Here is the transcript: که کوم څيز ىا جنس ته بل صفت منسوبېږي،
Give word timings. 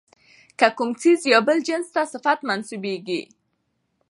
که 0.59 0.67
کوم 0.77 0.89
څيز 1.01 1.19
ىا 1.29 1.39
جنس 1.67 1.87
ته 1.93 2.01
بل 2.03 2.09
صفت 2.13 2.39
منسوبېږي، 2.47 3.21